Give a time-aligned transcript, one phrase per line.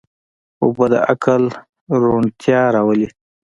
[0.63, 1.43] اوبه د عقل
[2.01, 3.07] روڼتیا راولي.